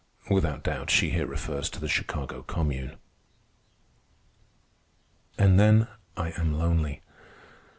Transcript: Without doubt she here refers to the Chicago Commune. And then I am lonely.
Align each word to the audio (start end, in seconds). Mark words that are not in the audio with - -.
Without 0.31 0.63
doubt 0.63 0.89
she 0.89 1.11
here 1.11 1.27
refers 1.27 1.69
to 1.69 1.79
the 1.79 1.87
Chicago 1.87 2.41
Commune. 2.41 2.95
And 5.37 5.59
then 5.59 5.87
I 6.17 6.31
am 6.41 6.57
lonely. 6.57 7.03